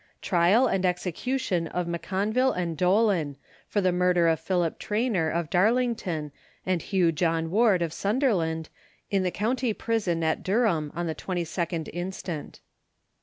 TRIAL 0.23 0.65
AND 0.65 0.83
EXECUTION 0.83 1.67
OF 1.67 1.85
M'CONVILLE 1.87 2.73
& 2.75 2.75
DOLAN 2.75 3.35
For 3.67 3.81
the 3.81 3.91
Murder 3.91 4.27
of 4.29 4.39
Philip 4.39 4.79
Trainer, 4.79 5.29
of 5.29 5.51
Darlington, 5.51 6.31
and 6.65 6.81
Hugh 6.81 7.11
John 7.11 7.51
Ward, 7.51 7.83
of 7.83 7.93
Sunderland, 7.93 8.69
in 9.11 9.21
the 9.21 9.29
County 9.29 9.75
Prison, 9.75 10.23
at 10.23 10.41
Durham, 10.41 10.91
on 10.95 11.05
the 11.05 11.13
22nd 11.13 11.87
instant. 11.93 12.61